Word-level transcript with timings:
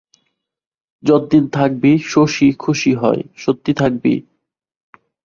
যদ্দিন 1.03 1.43
থাকবি, 1.49 1.91
শশী 2.05 2.47
খুশি 2.59 2.91
হয়, 2.93 3.21
সত্যি 3.35 3.71
থাকবি? 3.73 4.13